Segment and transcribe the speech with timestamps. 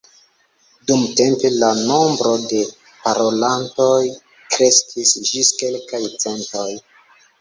[0.91, 2.61] Dumtempe la nombro de
[3.03, 4.01] parolantoj
[4.57, 6.69] kreskis ĝis kelkaj centoj.